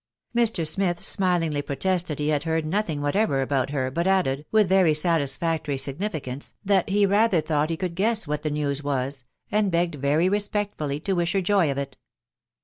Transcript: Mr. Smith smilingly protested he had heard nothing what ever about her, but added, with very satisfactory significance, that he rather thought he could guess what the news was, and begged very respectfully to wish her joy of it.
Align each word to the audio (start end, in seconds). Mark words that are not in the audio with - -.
Mr. 0.35 0.65
Smith 0.67 1.05
smilingly 1.05 1.61
protested 1.61 2.17
he 2.17 2.29
had 2.29 2.43
heard 2.43 2.65
nothing 2.65 3.01
what 3.01 3.15
ever 3.15 3.39
about 3.39 3.69
her, 3.69 3.91
but 3.91 4.07
added, 4.07 4.47
with 4.51 4.67
very 4.67 4.95
satisfactory 4.95 5.77
significance, 5.77 6.55
that 6.65 6.89
he 6.89 7.05
rather 7.05 7.39
thought 7.39 7.69
he 7.69 7.77
could 7.77 7.93
guess 7.93 8.27
what 8.27 8.41
the 8.41 8.49
news 8.49 8.81
was, 8.81 9.25
and 9.51 9.69
begged 9.69 9.93
very 9.93 10.27
respectfully 10.27 10.99
to 10.99 11.13
wish 11.13 11.33
her 11.33 11.41
joy 11.41 11.69
of 11.69 11.77
it. 11.77 11.97